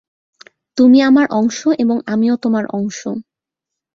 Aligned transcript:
তুমি 0.77 0.99
আমার 1.01 1.25
অংশ, 1.31 1.59
এবং 1.79 1.97
আমিও 2.05 2.35
তোমার 2.35 2.65
অংশ। 2.71 2.99